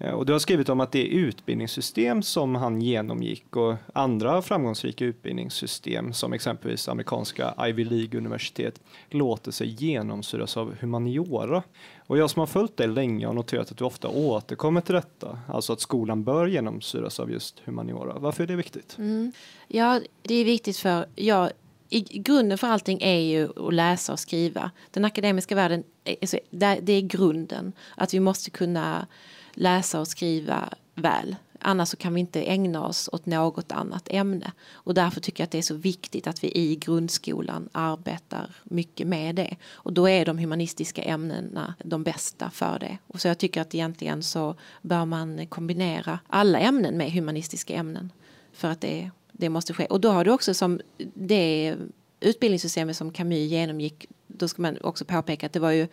[0.00, 5.04] Eh, och du har skrivit om att det utbildningssystem som han genomgick och andra framgångsrika
[5.04, 11.62] utbildningssystem som exempelvis amerikanska Ivy League-universitet låter sig genomsyras av humaniora.
[12.06, 15.38] Och jag som har följt dig länge har noterat att du ofta återkommer till detta,
[15.48, 18.18] alltså att skolan bör genomsyras av just humaniora.
[18.18, 18.98] Varför är det viktigt?
[18.98, 19.32] Mm.
[19.68, 21.50] Ja, det är viktigt för, ja,
[21.88, 24.70] i grunden för allting är ju att läsa och skriva.
[24.90, 25.84] Den akademiska världen,
[26.22, 27.72] alltså, det är grunden.
[27.96, 29.06] Att vi måste kunna
[29.52, 31.36] läsa och skriva väl.
[31.62, 34.52] Annars så kan vi inte ägna oss åt något annat ämne.
[34.72, 39.06] Och därför tycker jag att det är så viktigt att vi i grundskolan arbetar mycket
[39.06, 39.56] med det.
[39.72, 42.98] Och då är de humanistiska ämnena de bästa för det.
[43.06, 48.12] Och så jag tycker att egentligen så bör man kombinera alla ämnen med humanistiska ämnen.
[48.52, 49.86] För att det, det måste ske.
[49.86, 50.80] Och då har du också som
[51.14, 51.76] det
[52.20, 55.88] utbildningssystemet som Camus genomgick, då ska man också påpeka att det var ju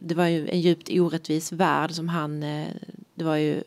[0.00, 2.68] det var ju en djupt orättvis värld som han, eh,
[3.14, 3.62] det var ju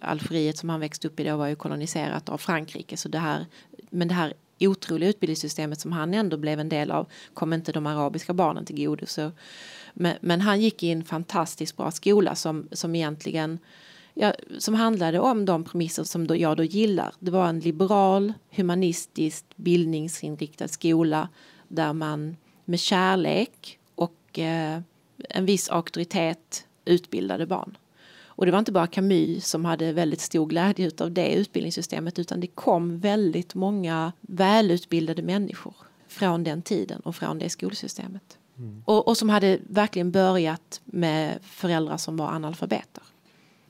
[0.00, 3.46] Algeriet som han växte upp i då var ju koloniserat av Frankrike så det här,
[3.90, 7.86] men det här otroliga utbildningssystemet som han ändå blev en del av kom inte de
[7.86, 9.06] arabiska barnen till godo.
[9.06, 9.32] Så,
[9.94, 13.58] men, men han gick i en fantastiskt bra skola som, som egentligen
[14.14, 17.14] ja, som handlade om de premisser som då jag då gillar.
[17.18, 21.28] Det var en liberal, humanistiskt, bildningsinriktad skola
[21.68, 24.80] där man med kärlek och eh,
[25.28, 27.76] en viss auktoritet utbildade barn.
[28.36, 32.40] Och det var inte bara Camus som hade väldigt stor glädje av det utbildningssystemet utan
[32.40, 35.74] det kom väldigt många välutbildade människor
[36.08, 38.38] från den tiden och från det skolsystemet.
[38.58, 38.82] Mm.
[38.86, 43.02] Och, och, som hade verkligen börjat med föräldrar som var analfabeter.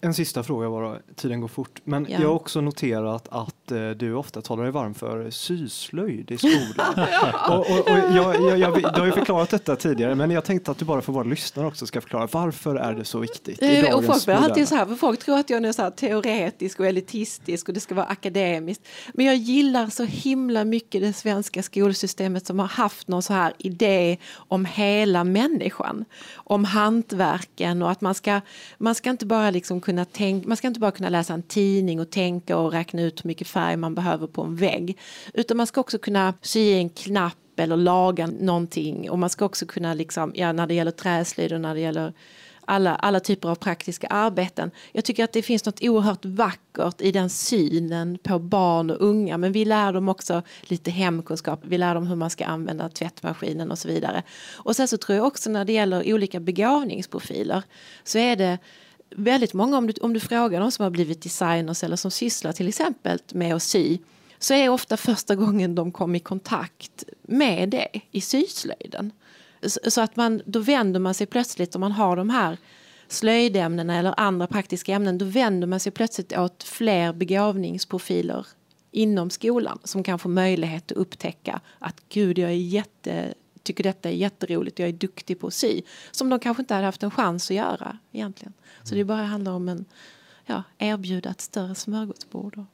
[0.05, 1.81] En sista fråga bara, tiden går fort.
[1.85, 2.19] Men ja.
[2.21, 6.95] jag har också noterat att eh, du ofta talar dig varm för syslöjd i skolan.
[7.49, 10.71] och, och, och jag, jag, jag, du har ju förklarat detta tidigare, men jag tänkte
[10.71, 13.83] att du bara för våra lyssnare också ska förklara varför är det så viktigt i
[13.83, 16.81] dagens och Folk alltid så här, för folk tror att jag är så här teoretisk
[16.81, 18.87] och elitistisk och det ska vara akademiskt.
[19.15, 23.53] Men jag gillar så himla mycket det svenska skolsystemet som har haft någon så här
[23.59, 26.05] idé om hela människan.
[26.35, 28.41] Om hantverken och att man ska,
[28.79, 31.43] man ska inte bara liksom kunna kunna tänka, man ska inte bara kunna läsa en
[31.43, 34.99] tidning och tänka och räkna ut hur mycket färg man behöver på en vägg.
[35.35, 39.11] Utan man ska också kunna sy en knapp eller laga någonting.
[39.11, 42.13] Och man ska också kunna, liksom, ja, när det gäller träslöjd och när det gäller
[42.67, 44.71] alla, alla typer av praktiska arbeten.
[44.93, 49.39] Jag tycker att det finns något oerhört vackert i den synen på barn och unga.
[49.39, 51.61] Men vi lär dem också lite hemkunskap.
[51.63, 54.23] Vi lär dem hur man ska använda tvättmaskinen och så vidare.
[54.55, 57.63] Och sen så tror jag också när det gäller olika begåvningsprofiler
[58.05, 58.59] så är det
[59.15, 62.53] väldigt många, om du, om du frågar de som har blivit designers eller som sysslar
[62.53, 63.99] till exempel med att sy,
[64.39, 69.13] så är ofta första gången de kom i kontakt med det i syslöjden.
[69.67, 72.59] Så, att man, då vänder man sig plötsligt om man har de här
[73.09, 78.47] slöjdämnena eller andra praktiska ämnen, då vänder man sig plötsligt åt fler begåvningsprofiler
[78.91, 84.09] inom skolan som kan få möjlighet att upptäcka att gud, jag är jätte, tycker detta
[84.09, 85.83] är jätteroligt, jag är duktig på att sy.
[86.11, 88.53] Som de kanske inte hade haft en chans att göra egentligen.
[88.83, 89.85] Så det bara handlar om en,
[90.47, 92.59] ja, erbjuda ett större smörgåsbord.
[92.59, 92.65] Och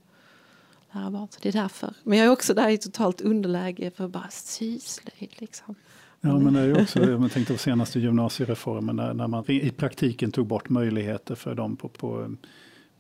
[0.93, 1.29] lära barn.
[1.31, 1.95] Så det är därför.
[2.03, 5.31] Men jag är också där i totalt underläge för bara syslöjd.
[5.39, 5.75] Liksom.
[6.21, 10.33] Ja, men det är också, jag tänkte på senaste gymnasiereformen när, när man i praktiken
[10.33, 12.37] tog bort möjligheter för dem på, på,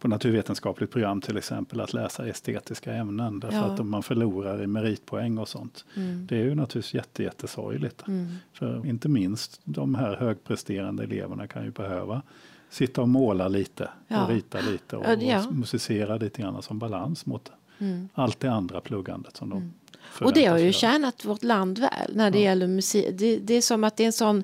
[0.01, 3.65] på naturvetenskapligt program till exempel att läsa estetiska ämnen därför ja.
[3.65, 5.85] att man förlorar i meritpoäng och sånt.
[5.97, 6.27] Mm.
[6.27, 8.09] Det är ju naturligtvis jätte, jättesorgligt.
[8.09, 8.29] Mm.
[8.53, 12.23] För inte minst de här högpresterande eleverna kan ju behöva
[12.71, 14.25] sitta och måla lite ja.
[14.25, 15.47] och rita lite och, ja.
[15.47, 18.09] och musicera lite grann som balans mot mm.
[18.15, 19.73] allt det andra pluggandet som de mm.
[20.21, 23.07] Och det har ju tjänat vårt land väl när det gäller musik.
[23.13, 24.43] Det, det, är som att det är en sån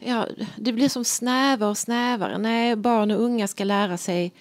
[0.00, 2.38] Ja, det blir som snävare och snävare.
[2.38, 4.32] Nej, barn och unga ska lära sig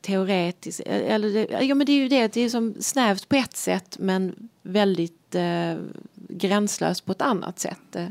[0.00, 0.80] teoretiskt.
[0.86, 3.96] Eller det, ja, men det är ju det, det är som snävt på ett sätt
[3.98, 5.74] men väldigt eh,
[6.14, 7.96] gränslöst på ett annat sätt.
[7.96, 8.08] Eh,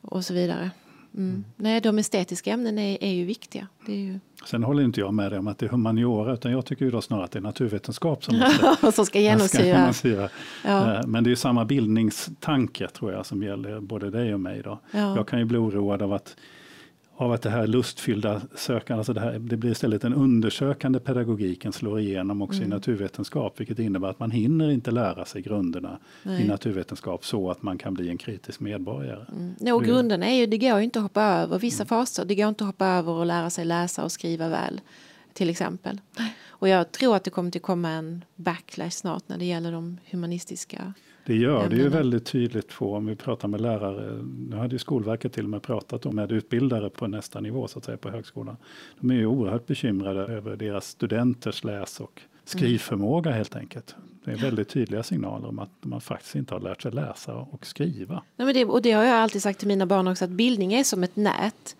[0.00, 0.70] och så vidare.
[1.16, 1.44] Mm.
[1.56, 3.66] Nej, de estetiska ämnena är, är ju viktiga.
[3.86, 4.18] Det är ju...
[4.46, 6.90] Sen håller inte jag med dig om att det är humaniora, utan jag tycker ju
[6.90, 8.38] då snarare att det är naturvetenskap som,
[8.82, 9.20] måste, som ska
[9.64, 10.28] genomsyra.
[10.64, 10.94] Ja.
[10.94, 14.62] Eh, men det är ju samma bildningstanke tror jag som gäller både dig och mig.
[14.62, 14.80] Då.
[14.90, 15.16] Ja.
[15.16, 16.36] Jag kan ju bli oroad av att
[17.20, 21.72] av att det här lustfyllda sökandet, alltså det, här, det blir istället den undersökande pedagogiken
[21.72, 22.66] slår igenom också mm.
[22.66, 26.42] i naturvetenskap, vilket innebär att man hinner inte lära sig grunderna Nej.
[26.42, 29.26] i naturvetenskap så att man kan bli en kritisk medborgare.
[29.32, 29.54] Mm.
[29.60, 31.88] No, grunderna är ju, det går ju inte att hoppa över vissa mm.
[31.88, 34.80] faser, det går inte att hoppa över och lära sig läsa och skriva väl,
[35.32, 36.00] till exempel.
[36.48, 39.98] Och jag tror att det kommer att komma en backlash snart när det gäller de
[40.10, 40.92] humanistiska
[41.28, 44.22] Det gör det ju väldigt tydligt på om vi pratar med lärare.
[44.22, 47.84] Nu hade ju Skolverket till och med pratat med utbildare på nästa nivå så att
[47.84, 48.56] säga på högskolan.
[49.00, 53.94] De är ju oerhört bekymrade över deras studenters läs och skrivförmåga helt enkelt.
[54.24, 57.66] Det är väldigt tydliga signaler om att man faktiskt inte har lärt sig läsa och
[57.66, 58.22] skriva.
[58.36, 60.72] Nej, men det, och det har jag alltid sagt till mina barn också att bildning
[60.72, 61.76] är som ett nät.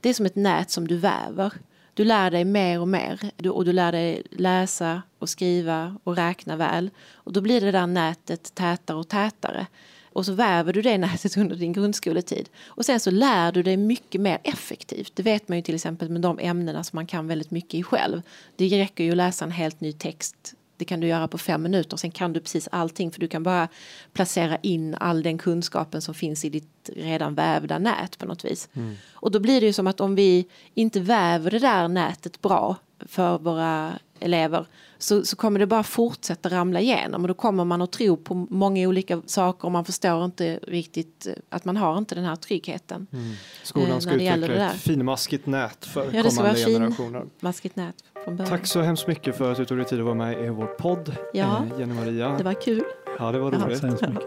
[0.00, 1.52] Det är som ett nät som du väver.
[1.98, 6.16] Du lär dig mer och mer du, och du lär dig läsa och skriva och
[6.16, 6.90] räkna väl.
[7.12, 9.66] Och då blir det där nätet tätare och tätare.
[10.12, 12.48] Och så väver du det nätet under din grundskoletid.
[12.66, 15.16] Och sen så lär du dig mycket mer effektivt.
[15.16, 17.82] Det vet man ju till exempel med de ämnena som man kan väldigt mycket i
[17.82, 18.22] själv.
[18.56, 21.62] Det räcker ju att läsa en helt ny text det kan du göra på fem
[21.62, 21.96] minuter.
[21.96, 23.68] Sen kan du precis allting för du kan bara
[24.12, 28.68] placera in all den kunskapen som finns i ditt redan vävda nät på något vis.
[28.72, 28.94] Mm.
[29.12, 32.76] Och då blir det ju som att om vi inte väver det där nätet bra
[33.06, 34.66] för våra elever
[34.98, 38.34] så, så kommer det bara fortsätta ramla igenom och då kommer man att tro på
[38.34, 43.06] många olika saker och man förstår inte riktigt att man har inte den här tryggheten.
[43.12, 43.32] Mm.
[43.62, 47.24] Skolan eh, ska utveckla ett finmaskigt nät för ja, kommande generationer.
[47.38, 47.94] Finmaskigt nät
[48.24, 48.50] från början.
[48.50, 50.66] Tack så hemskt mycket för att du tog dig tid att vara med i vår
[50.66, 52.34] podd, ja, eh, Jenny Maria.
[52.38, 52.84] Det var kul.
[53.18, 53.84] Ja, det var roligt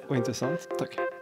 [0.07, 0.67] och intressant.
[0.79, 1.20] Tack.